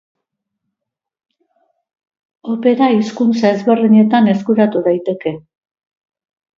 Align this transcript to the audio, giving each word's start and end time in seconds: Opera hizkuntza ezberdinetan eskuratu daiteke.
Opera 2.55 2.89
hizkuntza 2.97 3.55
ezberdinetan 3.59 4.35
eskuratu 4.35 4.85
daiteke. 4.93 5.39